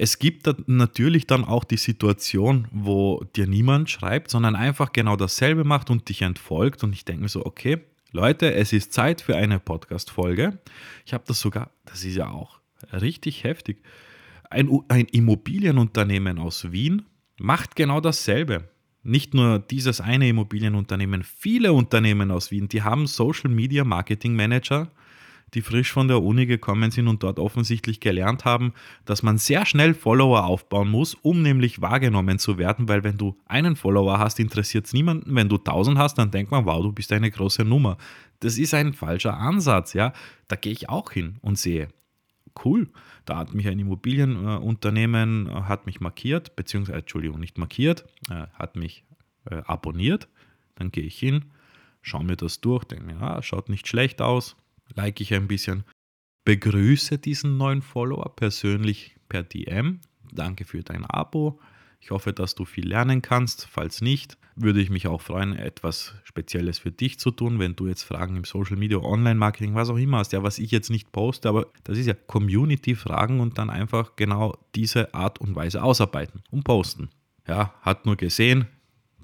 es 0.00 0.20
gibt 0.20 0.48
natürlich 0.68 1.26
dann 1.26 1.44
auch 1.44 1.64
die 1.64 1.76
Situation, 1.76 2.68
wo 2.70 3.24
dir 3.34 3.48
niemand 3.48 3.90
schreibt, 3.90 4.30
sondern 4.30 4.54
einfach 4.54 4.92
genau 4.92 5.16
dasselbe 5.16 5.64
macht 5.64 5.90
und 5.90 6.08
dich 6.08 6.22
entfolgt. 6.22 6.84
Und 6.84 6.92
ich 6.92 7.04
denke 7.04 7.22
mir 7.22 7.28
so, 7.28 7.44
okay, 7.44 7.80
Leute, 8.10 8.54
es 8.54 8.72
ist 8.72 8.94
Zeit 8.94 9.20
für 9.20 9.36
eine 9.36 9.60
Podcast-Folge. 9.60 10.58
Ich 11.04 11.12
habe 11.12 11.24
das 11.26 11.40
sogar, 11.40 11.70
das 11.84 12.04
ist 12.04 12.16
ja 12.16 12.30
auch 12.30 12.58
richtig 12.92 13.44
heftig. 13.44 13.82
Ein, 14.48 14.70
ein 14.88 15.04
Immobilienunternehmen 15.06 16.38
aus 16.38 16.72
Wien 16.72 17.04
macht 17.38 17.76
genau 17.76 18.00
dasselbe. 18.00 18.70
nicht 19.02 19.32
nur 19.34 19.58
dieses 19.58 20.00
eine 20.00 20.28
Immobilienunternehmen, 20.28 21.22
viele 21.22 21.72
Unternehmen 21.72 22.30
aus 22.30 22.50
Wien, 22.50 22.68
die 22.68 22.82
haben 22.82 23.06
Social 23.06 23.50
Media 23.50 23.84
Marketing 23.84 24.34
Manager, 24.34 24.90
die 25.54 25.62
frisch 25.62 25.92
von 25.92 26.08
der 26.08 26.22
Uni 26.22 26.46
gekommen 26.46 26.90
sind 26.90 27.08
und 27.08 27.22
dort 27.22 27.38
offensichtlich 27.38 28.00
gelernt 28.00 28.44
haben, 28.44 28.72
dass 29.04 29.22
man 29.22 29.38
sehr 29.38 29.66
schnell 29.66 29.94
Follower 29.94 30.44
aufbauen 30.44 30.88
muss, 30.88 31.14
um 31.14 31.42
nämlich 31.42 31.80
wahrgenommen 31.80 32.38
zu 32.38 32.58
werden, 32.58 32.88
weil 32.88 33.04
wenn 33.04 33.16
du 33.16 33.36
einen 33.46 33.76
Follower 33.76 34.18
hast, 34.18 34.38
interessiert 34.40 34.86
es 34.86 34.92
niemanden. 34.92 35.34
Wenn 35.34 35.48
du 35.48 35.56
1000 35.56 35.98
hast, 35.98 36.18
dann 36.18 36.30
denkt 36.30 36.50
man, 36.50 36.66
wow, 36.66 36.82
du 36.82 36.92
bist 36.92 37.12
eine 37.12 37.30
große 37.30 37.64
Nummer. 37.64 37.96
Das 38.40 38.58
ist 38.58 38.74
ein 38.74 38.92
falscher 38.92 39.36
Ansatz, 39.36 39.94
ja. 39.94 40.12
Da 40.46 40.56
gehe 40.56 40.72
ich 40.72 40.88
auch 40.88 41.10
hin 41.10 41.36
und 41.42 41.58
sehe, 41.58 41.88
cool, 42.64 42.88
da 43.24 43.36
hat 43.36 43.54
mich 43.54 43.68
ein 43.68 43.78
Immobilienunternehmen, 43.78 45.48
äh, 45.48 45.52
hat 45.62 45.86
mich 45.86 46.00
markiert, 46.00 46.56
beziehungsweise, 46.56 47.00
Entschuldigung, 47.00 47.40
nicht 47.40 47.58
markiert, 47.58 48.04
äh, 48.30 48.46
hat 48.54 48.76
mich 48.76 49.04
äh, 49.50 49.62
abonniert. 49.64 50.28
Dann 50.76 50.90
gehe 50.90 51.04
ich 51.04 51.18
hin, 51.18 51.46
schaue 52.02 52.24
mir 52.24 52.36
das 52.36 52.60
durch, 52.60 52.84
denke 52.84 53.04
mir, 53.04 53.20
ah, 53.20 53.42
schaut 53.42 53.68
nicht 53.68 53.88
schlecht 53.88 54.22
aus, 54.22 54.56
like 54.94 55.20
ich 55.20 55.34
ein 55.34 55.48
bisschen, 55.48 55.84
begrüße 56.44 57.18
diesen 57.18 57.56
neuen 57.56 57.82
Follower 57.82 58.34
persönlich 58.34 59.16
per 59.28 59.42
DM. 59.42 60.00
Danke 60.32 60.64
für 60.64 60.82
dein 60.82 61.04
Abo. 61.04 61.60
Ich 62.00 62.10
hoffe, 62.10 62.32
dass 62.32 62.54
du 62.54 62.64
viel 62.64 62.88
lernen 62.88 63.22
kannst. 63.22 63.66
Falls 63.66 64.00
nicht, 64.00 64.38
würde 64.54 64.80
ich 64.80 64.90
mich 64.90 65.06
auch 65.06 65.20
freuen, 65.20 65.54
etwas 65.54 66.14
Spezielles 66.24 66.78
für 66.78 66.90
dich 66.90 67.18
zu 67.18 67.30
tun, 67.30 67.58
wenn 67.58 67.76
du 67.76 67.86
jetzt 67.86 68.02
Fragen 68.02 68.36
im 68.36 68.44
Social 68.44 68.76
Media, 68.76 68.98
Online-Marketing, 68.98 69.74
was 69.74 69.90
auch 69.90 69.96
immer 69.96 70.18
hast, 70.18 70.32
ja, 70.32 70.42
was 70.42 70.58
ich 70.58 70.70
jetzt 70.70 70.90
nicht 70.90 71.12
poste, 71.12 71.48
aber 71.48 71.66
das 71.84 71.98
ist 71.98 72.06
ja 72.06 72.14
Community-Fragen 72.14 73.40
und 73.40 73.58
dann 73.58 73.70
einfach 73.70 74.16
genau 74.16 74.56
diese 74.74 75.14
Art 75.14 75.40
und 75.40 75.54
Weise 75.54 75.82
ausarbeiten 75.82 76.42
und 76.50 76.64
posten. 76.64 77.10
Ja, 77.46 77.74
hat 77.82 78.06
nur 78.06 78.16
gesehen, 78.16 78.66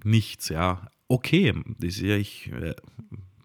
nichts, 0.02 0.48
ja, 0.48 0.88
okay, 1.08 1.52
das 1.78 1.96
ist 1.96 2.00
ja, 2.00 2.16
ich 2.16 2.50
äh, 2.52 2.74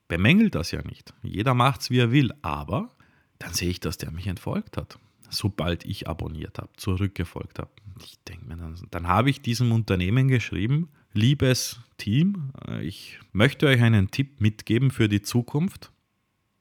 bemängel 0.09 0.49
das 0.49 0.71
ja 0.71 0.81
nicht. 0.81 1.13
Jeder 1.23 1.53
macht 1.53 1.81
es, 1.81 1.89
wie 1.89 1.99
er 1.99 2.11
will, 2.11 2.33
aber 2.41 2.89
dann 3.37 3.53
sehe 3.53 3.69
ich, 3.69 3.79
dass 3.79 3.97
der 3.97 4.11
mich 4.11 4.27
entfolgt 4.27 4.75
hat 4.75 4.99
sobald 5.29 5.85
ich 5.85 6.07
abonniert 6.07 6.57
habe, 6.57 6.69
zurückgefolgt 6.75 7.59
habe. 7.59 7.69
Ich 8.03 8.17
denke 8.27 8.45
mir 8.45 8.57
dann, 8.57 8.75
dann 8.91 9.07
habe 9.07 9.29
ich 9.29 9.41
diesem 9.41 9.71
Unternehmen 9.71 10.27
geschrieben, 10.27 10.89
liebes 11.13 11.79
Team, 11.97 12.51
äh, 12.67 12.83
ich 12.85 13.19
möchte 13.31 13.67
euch 13.67 13.81
einen 13.81 14.11
Tipp 14.11 14.41
mitgeben 14.41 14.91
für 14.91 15.09
die 15.09 15.21
Zukunft. 15.21 15.91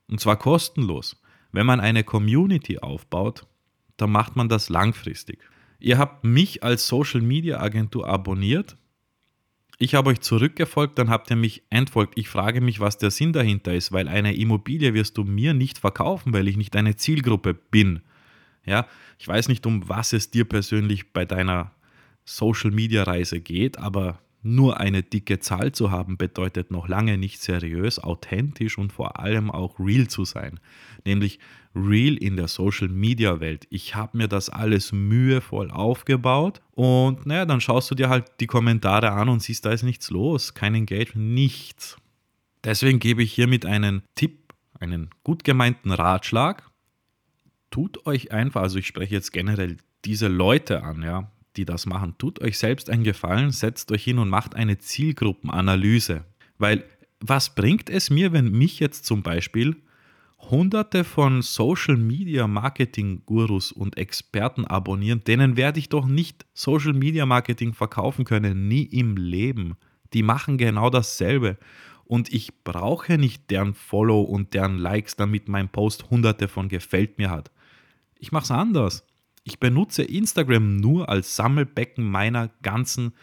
Und 0.09 0.21
zwar 0.21 0.37
kostenlos. 0.37 1.21
Wenn 1.53 1.67
man 1.67 1.81
eine 1.81 2.05
Community 2.05 2.79
aufbaut, 2.79 3.47
dann 3.97 4.11
macht 4.11 4.37
man 4.37 4.49
das 4.49 4.69
langfristig. 4.69 5.39
Ihr 5.79 5.99
habt 5.99 6.25
mich 6.25 6.63
als 6.63 6.87
Social 6.87 7.21
Media 7.21 7.61
Agentur 7.61 8.09
abonniert. 8.09 8.77
Ich 9.81 9.95
habe 9.95 10.11
euch 10.11 10.21
zurückgefolgt, 10.21 10.99
dann 10.99 11.09
habt 11.09 11.31
ihr 11.31 11.37
mich 11.37 11.63
entfolgt. 11.71 12.19
Ich 12.19 12.29
frage 12.29 12.61
mich, 12.61 12.81
was 12.81 12.99
der 12.99 13.13
Sinn 13.13 13.33
dahinter 13.33 13.73
ist, 13.73 13.93
weil 13.93 14.09
eine 14.09 14.35
Immobilie 14.35 14.93
wirst 14.93 15.17
du 15.17 15.23
mir 15.23 15.55
nicht 15.55 15.79
verkaufen, 15.79 16.33
weil 16.33 16.49
ich 16.49 16.57
nicht 16.57 16.75
eine 16.75 16.97
Zielgruppe 16.97 17.55
bin. 17.55 18.01
Ja, 18.67 18.89
ich 19.21 19.29
weiß 19.29 19.47
nicht, 19.47 19.65
um 19.67 19.89
was 19.89 20.13
es 20.13 20.33
dir 20.33 20.47
persönlich 20.47 21.13
bei 21.13 21.25
deiner 21.25 21.71
Social 22.25 22.73
Media 22.73 23.05
Reise 23.05 23.41
geht, 23.41 23.79
aber 23.79 24.19
nur 24.55 24.81
eine 24.81 25.03
dicke 25.03 25.39
Zahl 25.39 25.73
zu 25.73 25.91
haben 25.91 26.17
bedeutet 26.17 26.71
noch 26.71 26.89
lange 26.89 27.19
nicht 27.19 27.41
seriös, 27.41 27.99
authentisch 27.99 28.79
und 28.79 28.93
vor 28.93 29.19
allem 29.19 29.51
auch 29.51 29.79
real 29.79 30.09
zu 30.09 30.25
sein. 30.25 30.61
Nämlich 31.05 31.39
real 31.75 32.17
in 32.17 32.37
der 32.37 32.49
Social 32.49 32.89
Media 32.89 33.41
Welt. 33.41 33.67
Ich 33.71 33.95
habe 33.95 34.17
mir 34.19 34.29
das 34.29 34.49
alles 34.49 34.93
mühevoll 34.93 35.71
aufgebaut 35.71 36.61
und 36.73 37.27
naja, 37.27 37.45
dann 37.45 37.61
schaust 37.61 37.91
du 37.91 37.95
dir 37.95 38.09
halt 38.09 38.25
die 38.41 38.47
Kommentare 38.47 39.13
an 39.13 39.29
und 39.29 39.43
siehst, 39.43 39.65
da 39.65 39.73
ist 39.73 39.83
nichts 39.83 40.11
los, 40.11 40.55
kein 40.55 40.75
Engagement, 40.75 41.35
nichts. 41.35 41.97
Deswegen 42.65 42.99
gebe 42.99 43.23
ich 43.23 43.33
hiermit 43.33 43.65
einen 43.65 44.03
Tipp, 44.15 44.53
einen 44.81 45.11
gut 45.23 45.45
gemeinten 45.45 45.93
Ratschlag 45.93 46.69
tut 47.71 48.07
euch 48.07 48.33
einfach, 48.33 48.63
also 48.63 48.79
ich 48.79 48.87
spreche 48.87 49.15
jetzt 49.15 49.33
generell 49.33 49.77
diese 50.05 50.29
Leute 50.29 50.83
an, 50.83 51.03
ja, 51.03 51.31
die 51.59 51.65
das 51.65 51.85
machen, 51.85 52.15
tut 52.17 52.41
euch 52.41 52.59
selbst 52.59 52.89
einen 52.89 53.05
Gefallen, 53.05 53.51
setzt 53.51 53.93
euch 53.93 54.05
hin 54.05 54.19
und 54.19 54.31
macht 54.31 54.55
eine 54.55 54.79
Zielgruppenanalyse. 54.79 56.25
Weil 56.57 56.85
was 57.21 57.55
bringt 57.55 57.91
es 57.91 58.11
mir, 58.11 58.33
wenn 58.33 58.51
mich 58.51 58.79
jetzt 58.81 59.05
zum 59.05 59.23
Beispiel 59.23 59.77
hunderte 60.39 61.03
von 61.03 61.43
Social 61.43 61.97
Media 61.97 62.47
Marketing 62.47 63.23
Gurus 63.27 63.73
und 63.73 63.99
Experten 63.99 64.65
abonnieren, 64.65 65.25
denen 65.25 65.57
werde 65.57 65.81
ich 65.81 65.89
doch 65.89 66.07
nicht 66.07 66.47
Social 66.55 66.93
Media 66.93 67.27
Marketing 67.27 67.75
verkaufen 67.75 68.25
können, 68.25 68.69
nie 68.69 68.85
im 68.85 69.17
Leben. 69.17 69.77
Die 70.13 70.23
machen 70.23 70.57
genau 70.57 70.91
dasselbe. 70.91 71.59
Und 72.05 72.33
ich 72.33 72.65
brauche 72.65 73.19
nicht 73.19 73.51
deren 73.51 73.75
Follow 73.75 74.23
und 74.23 74.55
deren 74.55 74.79
Likes, 74.79 75.17
damit 75.17 75.49
mein 75.49 75.69
Post 75.69 76.09
hunderte 76.11 76.49
von 76.49 76.69
gefällt 76.69 77.19
mir 77.19 77.31
hat. 77.31 77.51
Ich 78.19 78.33
mache 78.33 78.45
es 78.45 78.51
anders. 78.51 79.05
Ich 79.49 79.59
benutze 79.59 80.03
Instagram 80.03 80.77
nur 80.77 81.09
als 81.09 81.35
Sammelbecken 81.35 82.05
meiner 82.05 82.51
ganzen 82.61 83.15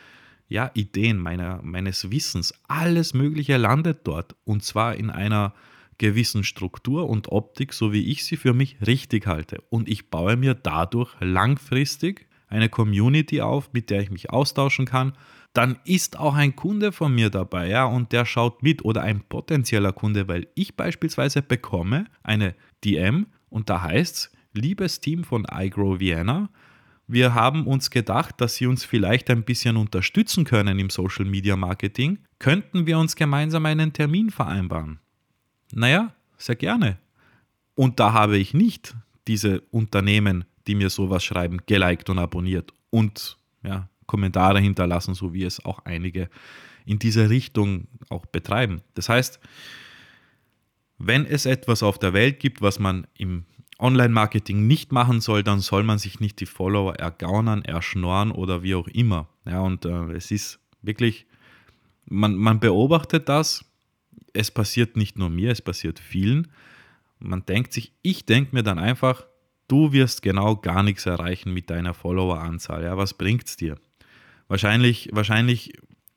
ja, 0.48 0.72
Ideen, 0.74 1.20
meiner, 1.20 1.62
meines 1.62 2.10
Wissens. 2.10 2.52
Alles 2.68 3.14
Mögliche 3.14 3.58
landet 3.58 4.00
dort. 4.06 4.36
Und 4.44 4.64
zwar 4.64 4.96
in 4.96 5.12
einer 5.12 5.54
gewissen 6.00 6.44
Struktur 6.44 7.08
und 7.08 7.32
Optik, 7.32 7.74
so 7.74 7.94
wie 7.94 8.08
ich 8.08 8.26
sie 8.26 8.38
für 8.38 8.56
mich 8.56 8.76
richtig 8.88 9.28
halte. 9.28 9.62
Und 9.70 9.88
ich 9.88 10.10
baue 10.10 10.36
mir 10.36 10.56
dadurch 10.56 11.14
langfristig 11.20 12.28
eine 12.48 12.70
Community 12.70 13.42
auf, 13.42 13.72
mit 13.72 13.92
der 13.92 14.02
ich 14.02 14.10
mich 14.10 14.32
austauschen 14.32 14.88
kann. 14.88 15.14
Dann 15.54 15.78
ist 15.86 16.18
auch 16.18 16.34
ein 16.34 16.56
Kunde 16.56 16.92
von 16.92 17.14
mir 17.14 17.30
dabei, 17.30 17.70
ja, 17.70 17.86
und 17.86 18.14
der 18.14 18.26
schaut 18.26 18.64
mit 18.64 18.84
oder 18.84 19.04
ein 19.04 19.22
potenzieller 19.22 19.94
Kunde, 19.94 20.28
weil 20.28 20.48
ich 20.56 20.76
beispielsweise 20.76 21.44
bekomme 21.44 22.06
eine 22.24 22.56
DM 22.84 23.28
und 23.50 23.70
da 23.70 23.84
heißt 23.84 24.16
es, 24.16 24.32
liebes 24.56 25.00
Team 25.00 25.24
von 25.24 25.46
iGrow 25.52 26.00
Vienna, 26.00 26.50
wir 27.08 27.36
haben 27.36 27.68
uns 27.68 27.92
gedacht, 27.92 28.42
dass 28.42 28.56
Sie 28.56 28.66
uns 28.66 28.84
vielleicht 28.84 29.30
ein 29.30 29.44
bisschen 29.44 29.78
unterstützen 29.78 30.44
können 30.44 30.80
im 30.80 30.90
Social 30.90 31.26
Media 31.26 31.56
Marketing. 31.56 32.18
Könnten 32.40 32.88
wir 32.88 32.98
uns 32.98 33.16
gemeinsam 33.16 33.66
einen 33.68 33.94
Termin 33.94 34.32
vereinbaren? 34.32 35.00
Naja, 35.72 36.14
sehr 36.38 36.56
gerne. 36.56 36.98
Und 37.76 38.00
da 38.00 38.14
habe 38.14 38.38
ich 38.38 38.54
nicht 38.54 38.96
diese 39.28 39.62
Unternehmen, 39.72 40.46
die 40.66 40.76
mir 40.76 40.90
sowas 40.90 41.24
schreiben, 41.24 41.60
geliked 41.68 42.10
und 42.10 42.18
abonniert 42.18 42.74
und 42.90 43.38
ja, 43.64 43.88
Kommentare 44.08 44.60
hinterlassen, 44.60 45.14
so 45.14 45.34
wie 45.34 45.44
es 45.44 45.64
auch 45.64 45.80
einige 45.86 46.30
in 46.86 46.98
diese 47.00 47.30
Richtung 47.30 47.88
auch 48.10 48.26
betreiben. 48.26 48.82
Das 48.94 49.10
heißt, 49.10 49.40
wenn 50.98 51.26
es 51.26 51.46
etwas 51.46 51.84
auf 51.84 52.00
der 52.00 52.14
Welt 52.14 52.40
gibt, 52.40 52.62
was 52.62 52.80
man 52.80 53.06
im 53.18 53.46
Online-Marketing 53.80 54.68
nicht 54.68 54.92
machen 54.92 55.20
soll, 55.20 55.44
dann 55.44 55.60
soll 55.60 55.84
man 55.84 55.98
sich 55.98 56.20
nicht 56.20 56.40
die 56.40 56.46
Follower 56.46 56.96
ergaunern, 56.96 57.64
erschnorren 57.64 58.32
oder 58.32 58.64
wie 58.64 58.76
auch 58.76 58.88
immer. 58.88 59.28
Ja, 59.46 59.62
und 59.62 59.86
äh, 59.86 60.14
es 60.14 60.32
ist 60.32 60.60
wirklich, 60.82 61.26
man, 62.06 62.36
man 62.36 62.60
beobachtet 62.60 63.28
das, 63.28 63.66
es 64.34 64.52
passiert 64.52 64.96
nicht 64.96 65.18
nur 65.18 65.30
mir, 65.30 65.52
es 65.52 65.62
passiert 65.62 66.00
vielen. 66.00 66.48
Man 67.20 67.46
denkt 67.46 67.74
sich, 67.74 67.94
ich 68.02 68.26
denke 68.26 68.56
mir 68.56 68.64
dann 68.64 68.80
einfach, 68.80 69.26
du 69.68 69.92
wirst 69.92 70.22
genau 70.22 70.56
gar 70.56 70.84
nichts 70.84 71.06
erreichen 71.06 71.54
mit 71.54 71.70
deiner 71.70 71.94
Follower-Anzahl. 71.94 72.84
Ja, 72.84 72.98
was 72.98 73.14
bringt 73.14 73.46
es 73.46 73.58
dir? 73.58 73.78
Wahrscheinlich, 74.48 75.10
wahrscheinlich 75.12 75.74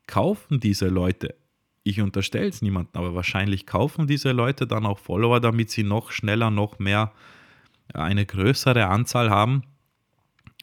kaufen 0.07 0.61
diese 0.61 0.89
Leute, 0.89 1.35
ich 1.83 2.01
unterstelle 2.01 2.49
es 2.49 2.63
niemandem, 2.63 3.01
aber 3.01 3.15
wahrscheinlich 3.15 3.67
kaufen 3.67 4.07
diese 4.07 4.33
Leute 4.33 4.67
dann 4.67 4.87
auch 4.87 4.99
Follower, 4.99 5.41
damit 5.41 5.71
sie 5.71 5.85
noch 5.85 6.13
schneller, 6.13 6.51
noch 6.51 6.79
mehr 6.79 7.13
eine 7.95 8.27
größere 8.27 8.87
Anzahl 8.87 9.31
haben. 9.31 9.63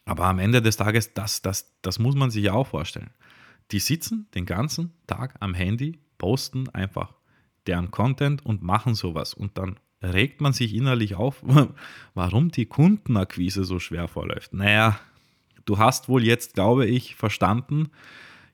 Aber 0.04 0.26
am 0.26 0.38
Ende 0.38 0.62
des 0.62 0.76
Tages, 0.76 1.14
das, 1.14 1.42
das, 1.42 1.74
das 1.82 1.98
muss 1.98 2.14
man 2.14 2.30
sich 2.30 2.44
ja 2.44 2.52
auch 2.52 2.68
vorstellen. 2.68 3.10
Die 3.72 3.80
sitzen 3.80 4.28
den 4.34 4.46
ganzen 4.46 4.92
Tag 5.06 5.34
am 5.40 5.54
Handy, 5.54 5.98
posten 6.18 6.68
einfach 6.68 7.14
deren 7.66 7.90
Content 7.90 8.46
und 8.46 8.62
machen 8.62 8.94
sowas. 8.94 9.34
Und 9.34 9.58
dann 9.58 9.78
regt 10.02 10.40
man 10.40 10.52
sich 10.52 10.74
innerlich 10.74 11.16
auf, 11.16 11.42
warum 12.14 12.50
die 12.50 12.66
Kundenakquise 12.66 13.64
so 13.64 13.78
schwer 13.78 14.06
verläuft. 14.06 14.52
Naja, 14.52 15.00
du 15.64 15.78
hast 15.78 16.08
wohl 16.08 16.24
jetzt, 16.24 16.54
glaube 16.54 16.86
ich, 16.86 17.16
verstanden, 17.16 17.90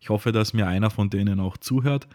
ich 0.01 0.09
hoffe, 0.09 0.33
dass 0.33 0.53
mir 0.53 0.67
einer 0.67 0.91
von 0.91 1.11
denen 1.11 1.39
auch 1.39 1.57
zuhört, 1.57 2.09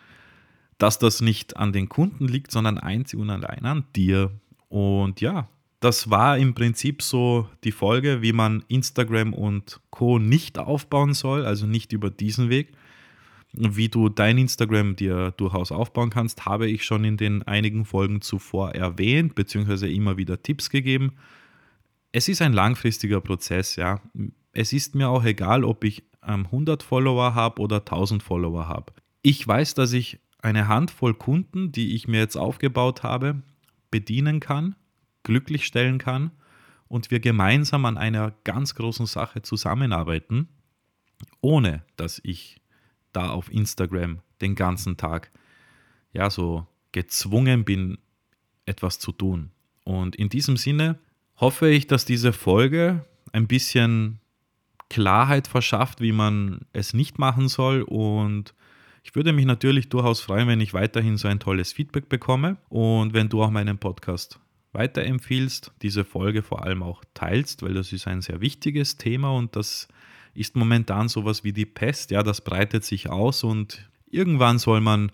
dass 0.78 1.00
das 1.00 1.22
nicht 1.22 1.56
an 1.56 1.72
den 1.72 1.88
Kunden 1.88 2.28
liegt, 2.28 2.52
sondern 2.52 2.78
einzig 2.78 3.18
und 3.18 3.30
allein 3.30 3.66
an 3.66 3.86
dir. 3.96 4.32
Und 4.68 5.22
ja, 5.22 5.48
das 5.88 6.10
war 6.10 6.38
im 6.38 6.54
Prinzip 6.54 7.02
so 7.02 7.48
die 7.64 7.72
Folge, 7.72 8.22
wie 8.22 8.34
man 8.34 8.66
Instagram 8.68 9.34
und 9.34 9.80
Co. 9.90 10.20
nicht 10.20 10.60
aufbauen 10.60 11.14
soll, 11.14 11.46
also 11.46 11.66
nicht 11.66 11.94
über 11.94 12.10
diesen 12.10 12.50
Weg. 12.50 12.74
Wie 13.54 13.88
du 13.88 14.10
dein 14.10 14.38
Instagram 14.38 14.98
dir 14.98 15.32
durchaus 15.32 15.72
aufbauen 15.72 16.10
kannst, 16.10 16.46
habe 16.46 16.70
ich 16.70 16.84
schon 16.84 17.06
in 17.06 17.16
den 17.16 17.42
einigen 17.44 17.86
Folgen 17.86 18.20
zuvor 18.20 18.76
erwähnt, 18.76 19.34
beziehungsweise 19.34 19.90
immer 19.90 20.18
wieder 20.18 20.44
Tipps 20.44 20.70
gegeben. 20.70 21.14
Es 22.12 22.28
ist 22.28 22.42
ein 22.42 22.52
langfristiger 22.52 23.22
Prozess, 23.22 23.78
ja. 23.78 24.02
Es 24.52 24.74
ist 24.74 24.94
mir 24.94 25.08
auch 25.08 25.24
egal, 25.24 25.64
ob 25.64 25.86
ich 25.86 26.04
100 26.20 26.84
ähm, 26.84 26.86
Follower 26.86 27.34
habe 27.34 27.62
oder 27.62 27.78
1000 27.78 28.22
Follower 28.22 28.68
habe. 28.68 28.92
Ich 29.22 29.48
weiß, 29.48 29.74
dass 29.74 29.94
ich 29.94 30.20
eine 30.42 30.68
Handvoll 30.68 31.14
Kunden, 31.14 31.72
die 31.72 31.96
ich 31.96 32.10
mir 32.10 32.20
jetzt 32.20 32.36
aufgebaut 32.36 33.04
habe, 33.04 33.42
bedienen 33.90 34.42
kann, 34.42 34.76
glücklich 35.28 35.66
stellen 35.66 35.98
kann 35.98 36.32
und 36.88 37.12
wir 37.12 37.20
gemeinsam 37.20 37.84
an 37.84 37.98
einer 37.98 38.32
ganz 38.46 38.76
großen 38.76 39.06
Sache 39.06 39.42
zusammenarbeiten, 39.42 40.48
ohne 41.42 41.84
dass 41.98 42.22
ich 42.24 42.62
da 43.12 43.30
auf 43.30 43.52
Instagram 43.52 44.22
den 44.40 44.56
ganzen 44.56 44.96
Tag 44.96 45.32
ja 46.14 46.30
so 46.30 46.66
gezwungen 46.94 47.66
bin, 47.66 47.98
etwas 48.66 49.00
zu 49.00 49.12
tun. 49.12 49.52
Und 49.84 50.16
in 50.16 50.30
diesem 50.30 50.56
Sinne 50.56 50.98
hoffe 51.36 51.70
ich, 51.70 51.88
dass 51.88 52.06
diese 52.06 52.32
Folge 52.32 53.06
ein 53.34 53.48
bisschen 53.48 54.20
Klarheit 54.90 55.48
verschafft, 55.48 56.00
wie 56.00 56.14
man 56.14 56.62
es 56.72 56.94
nicht 56.94 57.20
machen 57.20 57.50
soll. 57.50 57.82
Und 57.82 58.54
ich 59.04 59.14
würde 59.14 59.34
mich 59.34 59.46
natürlich 59.46 59.90
durchaus 59.90 60.22
freuen, 60.22 60.48
wenn 60.48 60.62
ich 60.62 60.74
weiterhin 60.74 61.18
so 61.18 61.28
ein 61.28 61.42
tolles 61.42 61.74
Feedback 61.74 62.08
bekomme 62.08 62.56
und 62.70 63.14
wenn 63.14 63.28
du 63.28 63.44
auch 63.44 63.52
meinen 63.52 63.78
Podcast 63.78 64.40
weiterempfiehlst, 64.78 65.72
diese 65.82 66.06
Folge 66.06 66.44
vor 66.44 66.64
allem 66.64 66.84
auch 66.84 67.04
teilst, 67.14 67.64
weil 67.64 67.74
das 67.74 67.92
ist 67.92 68.08
ein 68.08 68.22
sehr 68.22 68.42
wichtiges 68.42 68.98
Thema 68.98 69.32
und 69.32 69.56
das 69.56 69.88
ist 70.34 70.56
momentan 70.56 71.10
sowas 71.10 71.44
wie 71.44 71.52
die 71.52 71.66
Pest. 71.66 72.12
Ja, 72.12 72.22
das 72.22 72.42
breitet 72.42 72.84
sich 72.84 73.10
aus 73.10 73.44
und 73.44 73.90
irgendwann 74.06 74.60
soll 74.60 74.82
man 74.82 75.12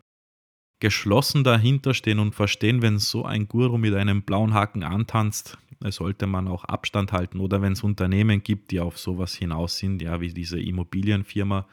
geschlossen 0.80 1.46
dahinter 1.46 1.94
stehen 1.94 2.20
und 2.20 2.36
verstehen, 2.36 2.82
wenn 2.82 3.00
so 3.00 3.24
ein 3.24 3.48
Guru 3.48 3.78
mit 3.78 3.96
einem 3.96 4.24
blauen 4.24 4.54
Haken 4.54 4.84
antanzt, 4.84 5.58
sollte 5.92 6.28
man 6.28 6.50
auch 6.50 6.66
Abstand 6.66 7.14
halten. 7.14 7.40
Oder 7.40 7.62
wenn 7.62 7.72
es 7.72 7.84
Unternehmen 7.84 8.44
gibt, 8.44 8.72
die 8.72 8.82
auf 8.82 9.00
sowas 9.00 9.34
hinaus 9.34 9.78
sind, 9.78 10.02
ja, 10.02 10.20
wie 10.20 10.34
diese 10.34 10.60
Immobilienfirma, 10.60 11.68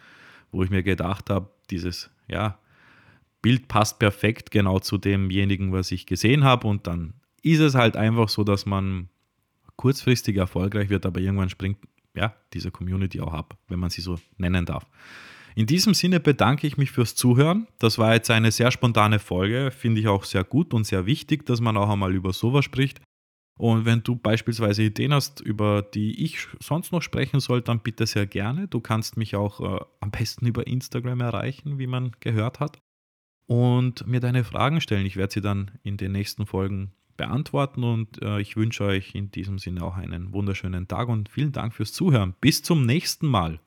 wo 0.53 0.63
ich 0.63 0.71
mir 0.71 0.85
gedacht 0.85 1.29
habe, 1.29 1.51
dieses, 1.71 2.09
ja, 2.29 2.59
Bild 3.43 3.69
passt 3.69 3.99
perfekt 3.99 4.51
genau 4.51 4.79
zu 4.79 4.97
demjenigen, 4.99 5.73
was 5.73 5.91
ich 5.91 6.07
gesehen 6.07 6.45
habe. 6.45 6.69
Und 6.69 6.87
dann 6.87 7.15
ist 7.43 7.61
es 7.61 7.75
halt 7.75 7.97
einfach 7.97 8.29
so, 8.29 8.45
dass 8.45 8.67
man 8.67 9.09
kurzfristig 9.77 10.37
erfolgreich 10.37 10.91
wird, 10.91 11.07
aber 11.07 11.21
irgendwann 11.21 11.49
springt 11.49 11.79
ja 12.15 12.35
diese 12.53 12.71
Community 12.71 13.21
auch 13.21 13.33
ab, 13.33 13.57
wenn 13.69 13.79
man 13.79 13.91
sie 13.91 14.01
so 14.03 14.19
nennen 14.37 14.67
darf. 14.67 14.87
In 15.55 15.67
diesem 15.67 15.95
Sinne 15.95 16.21
bedanke 16.21 16.67
ich 16.67 16.77
mich 16.77 16.91
fürs 16.91 17.15
Zuhören. 17.15 17.67
Das 17.79 17.99
war 17.99 18.15
jetzt 18.15 18.31
eine 18.31 18.53
sehr 18.53 18.71
spontane 18.71 19.19
Folge, 19.19 19.71
finde 19.71 20.01
ich 20.01 20.09
auch 20.09 20.25
sehr 20.25 20.45
gut 20.45 20.75
und 20.75 20.85
sehr 20.85 21.07
wichtig, 21.07 21.45
dass 21.47 21.61
man 21.61 21.77
auch 21.77 21.89
einmal 21.89 22.15
über 22.15 22.33
sowas 22.33 22.65
spricht. 22.65 23.01
Und 23.59 23.85
wenn 23.85 24.03
du 24.03 24.17
beispielsweise 24.17 24.85
Ideen 24.85 25.13
hast, 25.13 25.41
über 25.41 25.83
die 25.83 26.25
ich 26.25 26.47
sonst 26.61 26.93
noch 26.93 27.03
sprechen 27.03 27.41
soll, 27.41 27.61
dann 27.61 27.81
bitte 27.81 28.07
sehr 28.07 28.27
gerne. 28.27 28.69
Du 28.69 28.81
kannst 28.81 29.19
mich 29.19 29.37
auch 29.37 29.61
äh, 29.61 29.85
am 30.01 30.11
besten 30.11 30.47
über 30.47 30.67
Instagram 30.67 31.21
erreichen, 31.21 31.79
wie 31.79 31.87
man 31.87 32.13
gehört 32.21 32.59
hat. 32.61 32.79
Und 33.47 34.07
mir 34.07 34.21
deine 34.21 34.45
Fragen 34.45 34.81
stellen. 34.81 35.05
Ich 35.05 35.17
werde 35.17 35.35
sie 35.35 35.41
dann 35.43 35.73
in 35.83 35.99
den 35.99 36.13
nächsten 36.13 36.47
Folgen 36.47 36.93
beantworten 37.21 37.85
und 37.85 38.23
äh, 38.23 38.41
ich 38.41 38.57
wünsche 38.57 38.85
euch 38.85 39.15
in 39.15 39.31
diesem 39.31 39.59
Sinne 39.59 39.85
auch 39.85 39.97
einen 39.97 40.33
wunderschönen 40.33 40.89
Tag 40.89 41.09
und 41.09 41.29
vielen 41.29 41.53
Dank 41.53 41.75
fürs 41.75 41.93
Zuhören. 41.93 42.35
Bis 42.41 42.63
zum 42.63 42.87
nächsten 42.87 43.27
Mal. 43.27 43.61